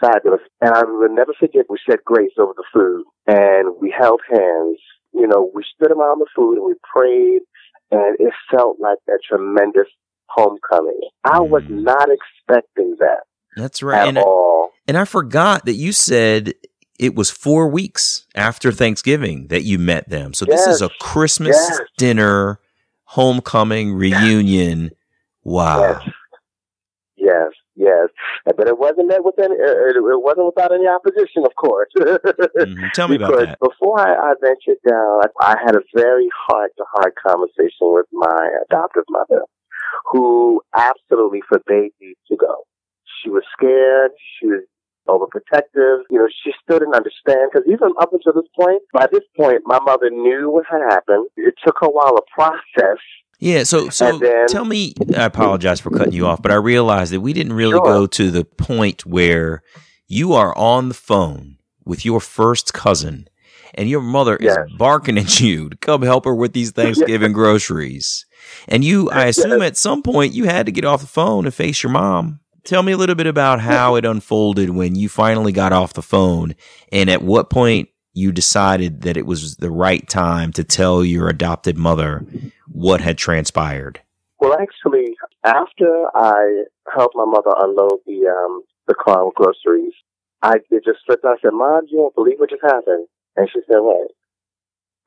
[0.00, 0.40] fabulous.
[0.60, 4.78] And I will never forget, we said grace over the food and we held hands.
[5.12, 7.40] You know, we stood around the food and we prayed
[7.90, 9.88] and it felt like a tremendous
[10.28, 11.00] homecoming.
[11.24, 11.82] I was Mm.
[11.82, 13.24] not expecting that
[13.56, 14.02] That's right.
[14.02, 14.70] at And, I- all.
[14.86, 16.54] and I forgot that you said
[17.00, 20.34] it was four weeks after Thanksgiving that you met them.
[20.34, 21.80] So this is a Christmas Yes.
[21.98, 22.60] dinner,
[23.04, 24.90] homecoming, reunion.
[25.42, 25.80] Wow.
[26.04, 26.14] Yes.
[27.30, 28.08] Yes, yes.
[28.44, 31.90] But it wasn't met with any, it it wasn't without any opposition, of course.
[31.96, 32.92] Mhm.
[32.92, 33.58] Tell me about that.
[33.60, 38.06] before I, I ventured down, I, I had a very heart to heart conversation with
[38.12, 39.42] my adoptive mother,
[40.10, 42.64] who absolutely forbade me to go.
[43.22, 44.12] She was scared.
[44.38, 44.64] She was
[45.08, 46.02] overprotective.
[46.10, 49.62] You know, she still didn't understand because even up until this point, by this point,
[49.64, 51.28] my mother knew what had happened.
[51.36, 52.98] It took her a while to process.
[53.40, 57.12] Yeah, so so then- tell me I apologize for cutting you off, but I realized
[57.12, 57.84] that we didn't really Sure.
[57.84, 59.62] go to the point where
[60.06, 63.28] you are on the phone with your first cousin
[63.74, 64.56] and your mother Yes.
[64.68, 68.26] is barking at you to come help her with these Thanksgiving groceries.
[68.68, 71.54] And you I assume at some point you had to get off the phone and
[71.54, 72.40] face your mom.
[72.64, 76.02] Tell me a little bit about how it unfolded when you finally got off the
[76.02, 76.54] phone
[76.92, 81.28] and at what point you decided that it was the right time to tell your
[81.28, 82.26] adopted mother
[82.72, 84.00] what had transpired.
[84.38, 89.92] Well, actually, after I helped my mother unload the um the car with groceries,
[90.42, 91.24] I it just slipped.
[91.24, 93.06] I said, "Mom, you won't believe what just happened."
[93.36, 94.12] And she said, "What?"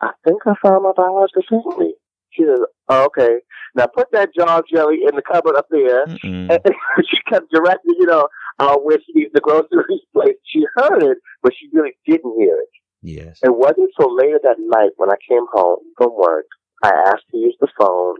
[0.01, 1.93] I think I found my biological family.
[2.31, 3.39] She said, oh, "Okay,
[3.75, 6.51] now put that jar of jelly in the cupboard up there." Mm-mm.
[6.51, 6.61] And
[7.09, 8.27] she kept directing, you know,
[8.59, 10.35] uh, where she needs the groceries place.
[10.45, 12.69] She heard it, but she really didn't hear it.
[13.01, 13.39] Yes.
[13.43, 16.45] It wasn't until later that night when I came home from work,
[16.83, 18.17] I asked to use the phone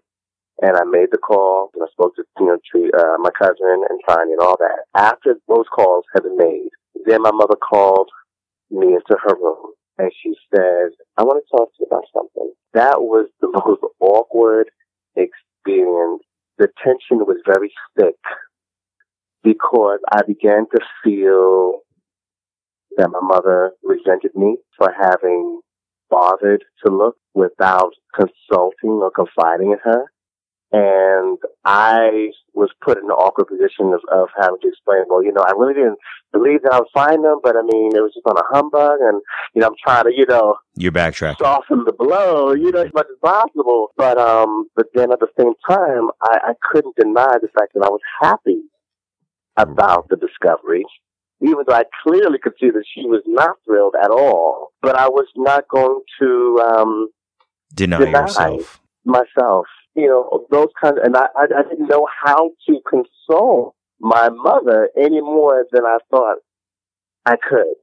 [0.62, 3.84] and I made the call and I spoke to, you know, to, uh, my cousin
[3.90, 4.86] and Tanya and all that.
[4.96, 6.70] After those calls had been made,
[7.06, 8.10] then my mother called
[8.72, 12.54] me into her room and she said, I want to talk to you about something.
[12.74, 14.70] That was the most awkward
[15.16, 16.24] experience.
[16.58, 18.16] The tension was very thick
[19.44, 21.80] because I began to feel
[22.98, 25.60] that my mother resented me for having
[26.14, 30.06] bothered to look without consulting or confiding in her.
[30.76, 35.32] And I was put in an awkward position of, of having to explain, well, you
[35.32, 36.00] know, I really didn't
[36.32, 38.98] believe that I would find them, but I mean, it was just on a humbug
[39.02, 39.22] and,
[39.54, 41.38] you know, I'm trying to, you know, You're backtracking.
[41.38, 43.90] soften the blow, you know, as much as possible.
[43.98, 47.84] But, um, but then at the same time, I, I couldn't deny the fact that
[47.86, 48.64] I was happy
[49.58, 50.86] about the discovery,
[51.44, 54.72] even though I clearly could see that she was not thrilled at all.
[54.82, 57.10] But I was not going to, um,
[57.74, 58.22] Deny, Deny.
[58.22, 58.80] yourself.
[59.06, 64.30] myself, you know, those kinds, and I, I, I didn't know how to console my
[64.30, 66.38] mother any more than I thought
[67.26, 67.76] I could.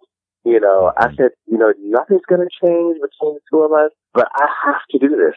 [0.45, 1.17] You know, I Mhm.
[1.17, 4.81] said, you know, nothing's going to change between the two of us, but I have
[4.93, 5.37] to do this.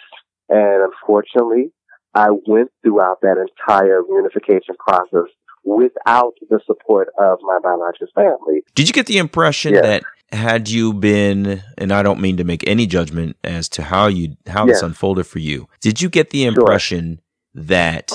[0.49, 1.71] And unfortunately,
[2.13, 5.29] I went throughout that entire reunification process
[5.75, 8.63] without the support of my biological family.
[8.75, 9.81] Did you get the impression Yeah.
[9.81, 14.07] that had you been, and I don't mean to make any judgment as to how
[14.07, 17.21] you how this unfolded for you, did you get the impression
[17.53, 18.11] that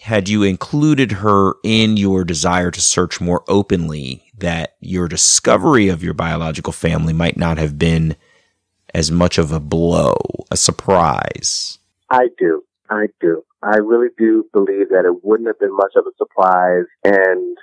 [0.00, 6.02] had you included her in your desire to search more openly, that your discovery of
[6.02, 8.16] your biological family might not have been
[8.94, 10.14] as much of a blow,
[10.50, 11.78] a surprise?
[12.10, 12.62] I do.
[12.90, 13.42] I do.
[13.64, 17.56] I really do believe that it wouldn't have been much of a surprise and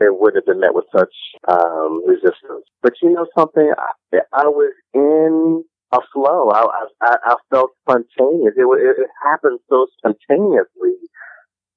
[0.00, 1.12] it wouldn't have been met with such
[1.48, 2.64] um, resistance.
[2.82, 3.72] But you know something?
[3.76, 6.50] I, I was in a flow.
[6.50, 8.54] I, I, I felt spontaneous.
[8.56, 10.96] It, it, it happened so spontaneously.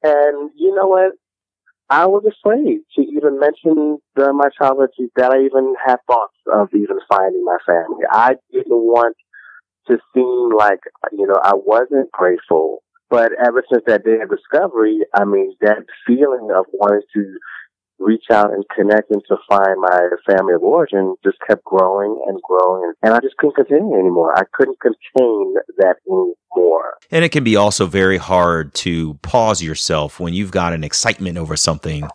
[0.03, 1.13] And you know what?
[1.89, 6.99] I was afraid to even mention my childhood that I even had thoughts of even
[7.09, 8.03] finding my family.
[8.09, 9.15] I didn't want
[9.87, 10.79] to seem like,
[11.11, 12.83] you know, I wasn't grateful.
[13.09, 17.37] But ever since that day of discovery, I mean, that feeling of wanting to
[17.99, 22.39] reach out and connect and to find my family of origin just kept growing and
[22.41, 22.93] growing.
[23.03, 24.33] And I just couldn't continue anymore.
[24.37, 26.97] I couldn't contain that anymore.
[27.11, 31.37] And it can be also very hard to pause yourself when you've got an excitement
[31.37, 32.07] over something,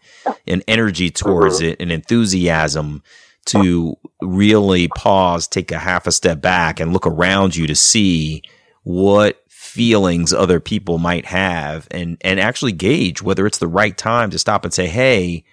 [0.47, 1.67] an energy towards mm-hmm.
[1.67, 3.03] it, an enthusiasm
[3.47, 8.43] to really pause, take a half a step back and look around you to see
[8.85, 9.43] what
[9.75, 14.39] feelings other people might have and, and actually gauge whether it's the right time to
[14.39, 15.45] stop and say, Hey,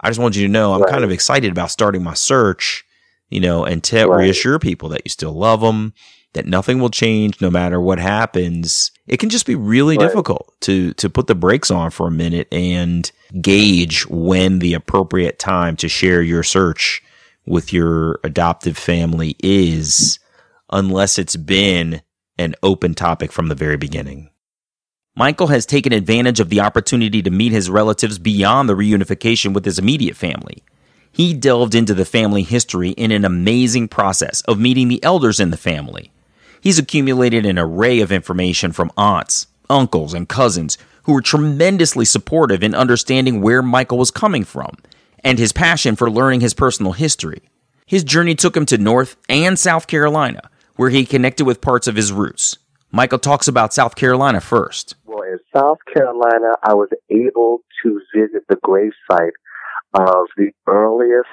[0.00, 0.90] I just want you to know I'm Right.
[0.90, 2.84] kind of excited about starting my search,
[3.28, 4.20] you know, and to Right.
[4.22, 5.92] reassure people that you still love them,
[6.32, 8.90] that nothing will change no matter what happens.
[9.06, 10.08] It can just be really Right.
[10.08, 13.10] difficult to to put the brakes on for a minute and
[13.42, 17.02] gauge when the appropriate time to share your search
[17.46, 20.18] with your adoptive family is
[20.70, 22.00] unless it's been
[22.38, 24.30] an open topic from the very beginning.
[25.16, 29.64] Michael has taken advantage of the opportunity to meet his relatives beyond the reunification with
[29.64, 30.62] his immediate family.
[31.10, 35.50] He delved into the family history in an amazing process of meeting the elders in
[35.50, 36.12] the family.
[36.60, 42.62] He's accumulated an array of information from aunts, uncles, and cousins who were tremendously supportive
[42.62, 44.76] in understanding where Michael was coming from
[45.24, 47.42] and his passion for learning his personal history.
[47.86, 51.96] His journey took him to North and South Carolina, where he connected with parts of
[51.96, 52.56] his roots.
[52.92, 54.94] Michael talks about South Carolina first.
[55.04, 59.32] Well, in South Carolina, I was able to visit the gravesite
[59.92, 61.26] of the earliest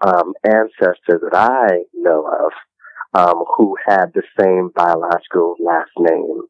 [0.00, 2.52] um, ancestor that I know of
[3.12, 6.40] um, who had the same biological last name.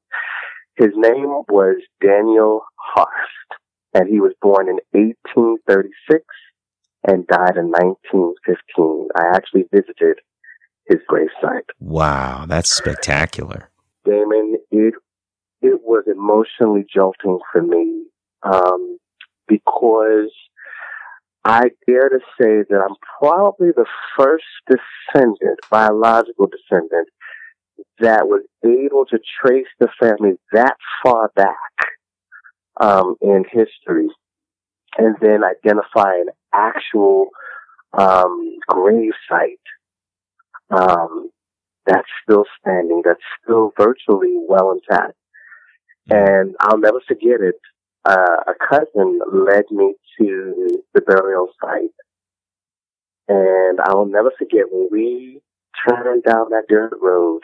[0.77, 3.11] His name was Daniel Hart,
[3.93, 6.25] and he was born in 1836
[7.09, 9.09] and died in 1915.
[9.17, 10.21] I actually visited
[10.89, 11.69] his gravesite.
[11.81, 13.71] Wow, that's spectacular.
[14.05, 14.95] Damon, it
[15.61, 18.05] it was emotionally jolting for me
[18.43, 18.99] um,
[19.47, 20.31] because
[21.45, 23.87] I dare to say that I'm probably the
[24.17, 27.09] first descendant, biological descendant,
[28.01, 31.57] that was able to trace the family that far back
[32.81, 34.09] um, in history,
[34.97, 37.29] and then identify an actual
[37.97, 39.59] um, grave site
[40.71, 41.31] um,
[41.87, 45.15] that's still standing, that's still virtually well intact.
[46.11, 47.57] And I'll never forget it.
[48.05, 51.91] Uh, a cousin led me to the burial site.
[53.29, 55.41] And I will never forget when we
[55.87, 57.43] turned down that dirt road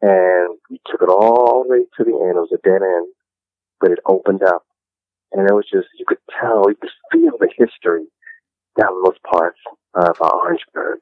[0.00, 2.36] and we took it all the way to the end.
[2.36, 3.08] It was a dead end,
[3.80, 4.64] but it opened up.
[5.32, 8.06] And it was just, you could tell, you could feel the history
[8.78, 9.58] down those parts
[9.94, 11.00] of uh, Orangeburg.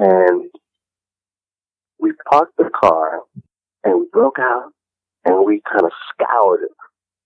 [0.00, 0.50] And
[1.98, 3.20] we parked the car
[3.84, 4.72] and we broke out
[5.26, 6.68] and we kind of scoured,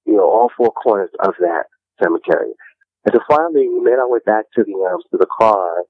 [0.05, 1.67] you know, all four corners of that
[2.03, 2.53] cemetery.
[3.05, 5.85] And so finally we made our way back to the, um, to the car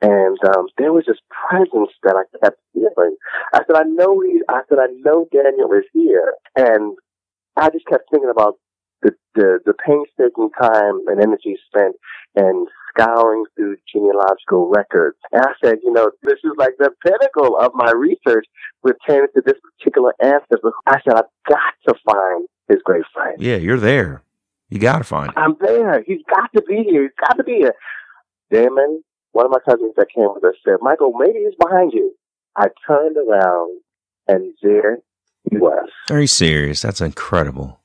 [0.00, 1.18] and um, there was this
[1.48, 3.16] presence that I kept feeling.
[3.52, 4.40] I said, I know he.
[4.48, 6.96] I said, I know Daniel is here, and
[7.56, 8.54] I just kept thinking about
[9.02, 11.96] the the, the painstaking time and energy spent
[12.36, 15.16] and scouring through genealogical records.
[15.32, 18.46] And I said, you know, this is like the pinnacle of my research
[18.82, 20.72] pertaining to this particular ancestor.
[20.86, 23.36] I said, I've got to find his gravesite.
[23.38, 24.22] Yeah, you're there.
[24.70, 25.34] You got to find him.
[25.36, 26.02] I'm there.
[26.06, 27.02] He's got to be here.
[27.02, 27.74] He's got to be here.
[28.50, 32.14] Damon, one of my cousins that came with us said, Michael, maybe he's behind you.
[32.56, 33.80] I turned around
[34.26, 34.98] and there
[35.50, 35.88] he was.
[36.10, 36.82] Are you serious?
[36.82, 37.80] That's incredible.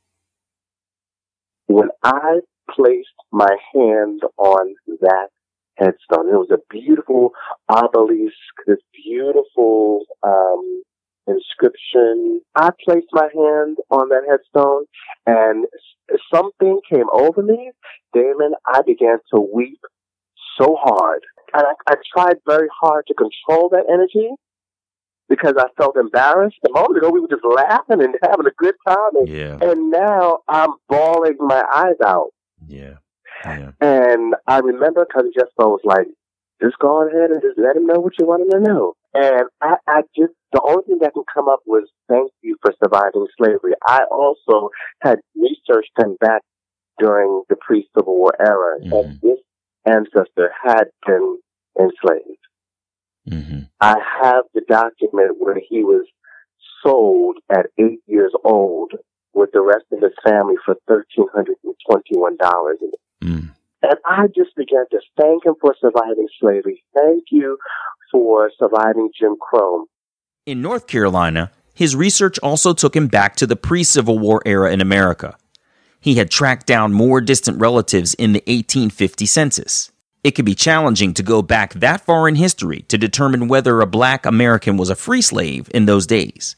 [1.68, 2.40] When I
[2.70, 5.30] placed my hand on that
[5.78, 7.32] headstone, it was a beautiful
[7.68, 8.36] obelisk,
[8.68, 10.84] this beautiful um,
[11.28, 12.42] inscription.
[12.56, 14.86] I placed my hand on that headstone
[15.26, 15.66] and
[16.34, 17.72] something came over me.
[18.14, 19.80] Damon, I began to weep
[20.60, 21.24] so hard.
[21.54, 24.30] And I, I tried very hard to control that energy
[25.30, 26.58] because I felt embarrassed.
[26.68, 29.16] A moment ago, we were just laughing and having a good time.
[29.16, 29.58] And, Yeah.
[29.62, 32.30] and now I'm bawling my eyes out.
[32.68, 32.98] Yeah.
[33.46, 33.72] Yeah.
[33.82, 36.08] And I remember Cousin Jesper was like,
[36.62, 38.94] just go ahead and just let him know what you want him to know.
[39.14, 42.74] And I, I just, the only thing that can come up was thank you for
[42.82, 43.74] surviving slavery.
[43.86, 44.70] I also
[45.02, 46.42] had research him back
[47.00, 49.16] during the pre-Civil War era, mm-hmm.
[49.22, 49.40] this
[49.86, 51.40] ancestor had been
[51.80, 52.38] enslaved.
[53.28, 53.60] Mm-hmm.
[53.80, 56.06] I have the document where he was
[56.84, 58.94] sold at eight years old
[59.34, 62.78] with the rest of his family for thirteen hundred and twenty-one dollars.
[63.24, 63.52] Mm.
[63.82, 66.84] And I just began to thank him for surviving slavery.
[66.94, 67.58] Thank you
[68.12, 69.86] for surviving Jim Crow.
[70.46, 74.72] In North Carolina, his research also took him back to the pre Civil War era
[74.72, 75.38] in America.
[76.00, 79.92] He had tracked down more distant relatives in the 1850 census.
[80.24, 83.88] It could be challenging to go back that far in history to determine whether a
[83.88, 86.56] black American was a free slave in those days.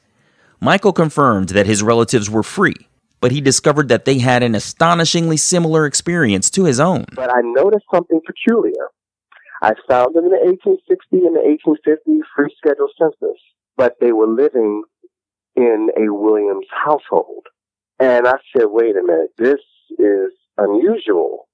[0.60, 2.88] Michael confirmed that his relatives were free,
[3.26, 7.06] but he discovered that they had an astonishingly similar experience to his own.
[7.16, 8.90] But I noticed something peculiar.
[9.64, 13.42] I found them in the 1860 and the 1850 free schedule census,
[13.78, 14.84] but they were living
[15.56, 17.48] in a Williams household.
[18.00, 19.58] And I said, wait a minute, this
[19.98, 21.50] is unusual.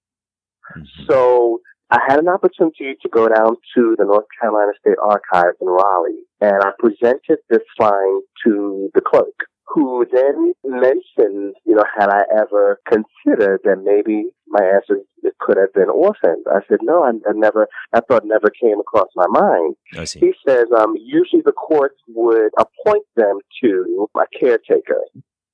[0.76, 1.06] Mm-hmm.
[1.10, 5.68] So I had an opportunity to go down to the North Carolina State Archives in
[5.68, 12.10] Raleigh, and I presented this find to the clerk, who then mentioned, you know, had
[12.10, 15.06] I ever considered that maybe my ancestors
[15.40, 16.46] could have been orphaned?
[16.52, 19.76] I said, no, I, I never, that thought never came across my mind.
[19.96, 20.20] I see.
[20.20, 25.02] He says, um, usually the courts would appoint them to a caretaker.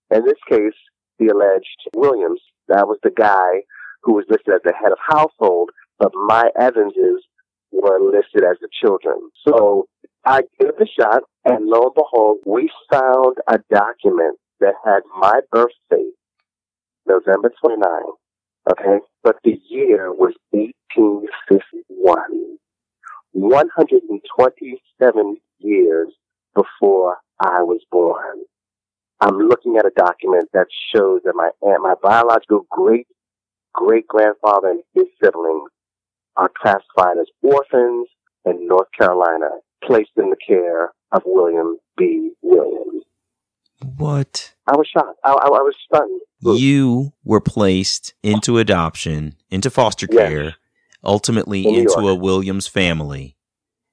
[0.10, 0.78] In this case,
[1.20, 1.66] the alleged
[1.96, 3.62] Williams, that was the guy
[4.02, 7.24] who was listed as the head of household, but my Evanses
[7.72, 9.18] were listed as the children.
[9.48, 9.88] So
[10.28, 15.04] I gave it a shot, and lo and behold, we found a document that had
[15.18, 16.16] my birth date,
[17.06, 17.88] November 29,
[18.70, 19.00] okay?
[19.24, 22.58] But the year was 1851.
[23.32, 26.10] 127 years
[26.54, 28.44] before I was born.
[29.22, 33.08] I'm looking at a document that shows that my aunt, my biological great
[33.74, 35.72] great grandfather and his siblings
[36.36, 38.10] are classified as orphans
[38.46, 42.32] in North Carolina, placed in the care of William B.
[42.42, 43.04] Williams.
[43.98, 44.54] What?
[44.68, 45.20] I was shocked.
[45.24, 46.22] I, I, I was stunned.
[46.42, 50.30] You were placed into adoption, into foster Yes.
[50.30, 50.56] care,
[51.04, 53.36] ultimately In into a Williams family.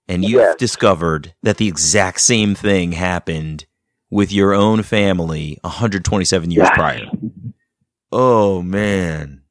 [0.09, 0.57] And you've Yes.
[0.57, 3.66] discovered that the exact same thing happened
[4.11, 6.76] with your own family 127 years Yes.
[6.76, 7.07] prior.
[8.12, 9.43] Oh, man.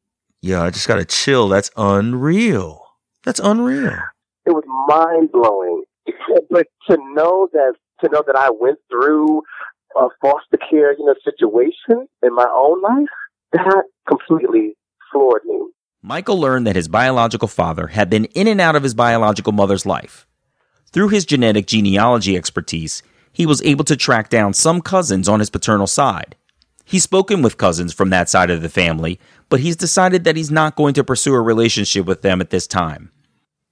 [0.42, 1.48] Yeah, I just got to chill.
[1.48, 2.86] That's unreal.
[3.24, 3.98] That's unreal.
[4.46, 5.84] It was mind blowing.
[6.50, 9.42] But to know that to know that I went through
[9.96, 13.08] a foster care, you know, situation in my own life,
[13.54, 14.76] that completely
[15.12, 15.60] floored me.
[16.02, 19.86] Michael learned that his biological father had been in and out of his biological mother's
[19.86, 20.28] life.
[20.92, 25.50] Through his genetic genealogy expertise, he was able to track down some cousins on his
[25.50, 26.36] paternal side.
[26.86, 29.20] He's spoken with cousins from that side of the family,
[29.50, 32.68] but he's decided that he's not going to pursue a relationship with them at this
[32.68, 33.12] time.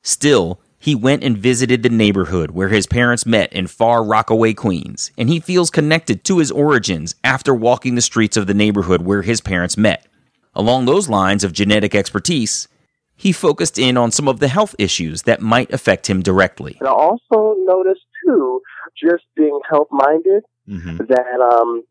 [0.02, 5.12] Still, he went and visited the neighborhood where his parents met in far Rockaway, Queens,
[5.16, 9.22] and he feels connected to his origins after walking the streets of the neighborhood where
[9.22, 10.08] his parents met.
[10.56, 12.68] Along those lines of genetic expertise,
[13.16, 16.78] he focused in on some of the health issues that might affect him directly.
[16.80, 18.60] And I also noticed, too,
[19.00, 20.98] just being health minded, mm-hmm.
[20.98, 21.84] that um,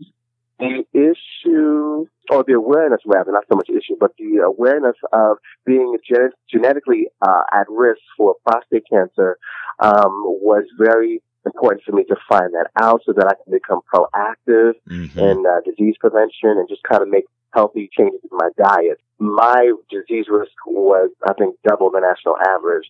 [0.61, 5.97] the issue or the awareness rather, not so much issue, but the awareness of being
[6.09, 9.37] gen- genetically uh, at risk for prostate cancer
[9.81, 13.81] um, was very important for me to find that out so that I can become
[13.93, 15.19] proactive mm-hmm.
[15.19, 19.01] in uh, disease prevention and just kind of make healthy changes in my diet.
[19.19, 22.87] My disease risk was, I think, double the national average.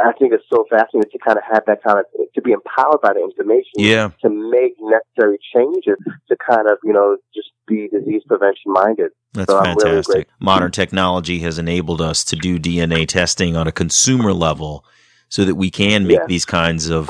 [0.00, 3.00] I think it's so fascinating to kind of have that kind of to be empowered
[3.00, 4.10] by the information, yeah.
[4.22, 5.96] to make necessary changes
[6.28, 9.12] to kind of you know just be disease prevention minded.
[9.34, 10.14] That's so fantastic.
[10.14, 14.84] Really Modern technology has enabled us to do DNA testing on a consumer level,
[15.28, 16.26] so that we can make yeah.
[16.26, 17.08] these kinds of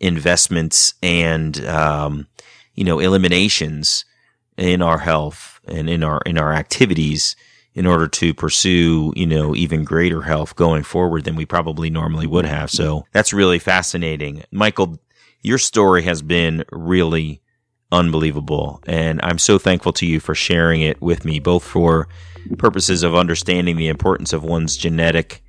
[0.00, 2.26] investments and um,
[2.74, 4.06] you know eliminations
[4.56, 7.36] in our health and in our in our activities
[7.74, 12.26] in order to pursue, you know, even greater health going forward than we probably normally
[12.26, 12.70] would have.
[12.70, 14.44] So that's really fascinating.
[14.52, 15.00] Michael,
[15.42, 17.42] your story has been really
[17.90, 18.80] unbelievable.
[18.86, 22.08] And I'm so thankful to you for sharing it with me, both for
[22.58, 25.42] purposes of understanding the importance of one's genetic,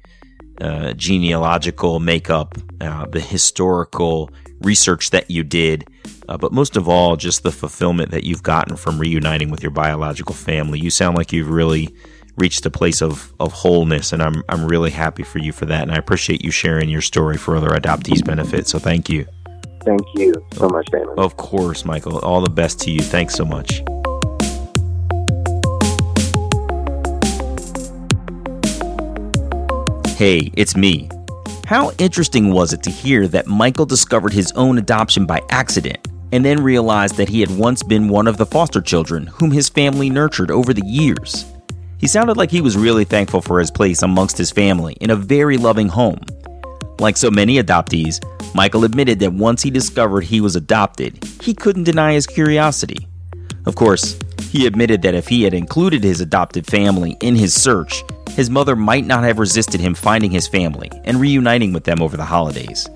[0.59, 5.88] uh, genealogical makeup, uh, the historical research that you did,
[6.28, 9.71] uh, but most of all, just the fulfillment that you've gotten from reuniting with your
[9.71, 10.80] biological family.
[10.80, 11.93] You sound like you've really
[12.38, 15.83] reached a place of, of wholeness, and I'm, I'm really happy for you for that.
[15.83, 18.67] And I appreciate you sharing your story for other adoptees' benefit.
[18.67, 19.25] So thank you.
[19.83, 21.13] Thank you so much, Damon.
[21.17, 22.19] Of course, Michael.
[22.19, 23.01] All the best to you.
[23.01, 23.83] Thanks so much.
[30.17, 31.09] Hey, it's me.
[31.65, 36.43] How interesting was it to hear that Michael discovered his own adoption by accident and
[36.43, 40.09] then realized that he had once been one of the foster children whom his family
[40.09, 41.45] nurtured over the years?
[42.06, 45.16] He sounded like he was really thankful for his place amongst his family in a
[45.16, 46.20] very loving home.
[46.99, 51.86] Like so many adoptees, Michael admitted that once he discovered he was adopted, he couldn't
[51.86, 53.08] deny his curiosity.
[53.66, 54.20] Of course,
[54.51, 58.03] he admitted that if he had included his adopted family in his search,
[58.34, 62.16] his mother might not have resisted him finding his family and reuniting with them over
[62.16, 62.88] the holidays.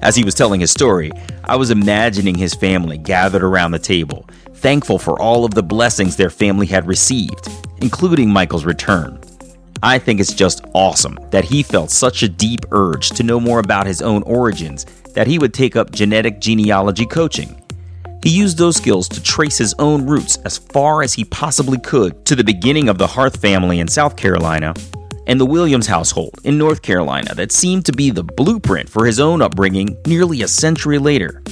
[0.00, 1.10] As he was telling his story,
[1.42, 6.14] I was imagining his family gathered around the table, thankful for all of the blessings
[6.14, 7.48] their family had received,
[7.84, 9.20] including Michael's return.
[9.82, 13.58] I think it's just awesome that he felt such a deep urge to know more
[13.58, 17.62] about his own origins that he would take up genetic genealogy coaching.
[18.22, 22.24] He used those skills to trace his own roots as far as he possibly could
[22.24, 24.72] to the beginning of the Hart family in South Carolina
[25.26, 29.20] and the Williams household in North Carolina that seemed to be the blueprint for his
[29.20, 31.42] own upbringing nearly a century later.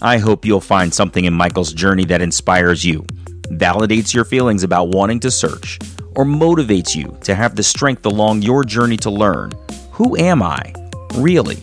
[0.00, 3.04] I hope you'll find something in Michael's journey that inspires you,
[3.50, 5.78] validates your feelings about wanting to search,
[6.14, 9.52] or motivates you to have the strength along your journey to learn
[9.96, 10.74] who am I,
[11.14, 11.56] really?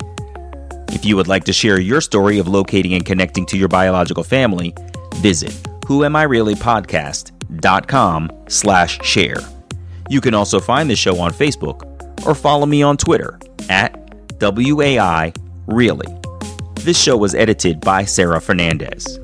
[0.89, 4.23] If you would like to share your story of locating and connecting to your biological
[4.23, 4.73] family,
[5.17, 5.51] visit
[5.85, 9.37] whoamireallypodcast.com slash share.
[10.09, 13.95] You can also find the show on Facebook or follow me on Twitter at
[14.41, 15.31] WAI
[15.67, 16.07] Really.
[16.81, 19.19] This show was edited by Sarah Fernandez.